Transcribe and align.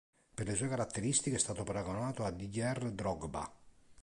Per 0.35 0.47
le 0.47 0.55
sue 0.55 0.67
caratteristiche 0.67 1.35
è 1.35 1.39
stato 1.39 1.61
paragonato 1.63 2.23
a 2.25 2.31
Didier 2.31 2.89
Drogba. 2.89 3.47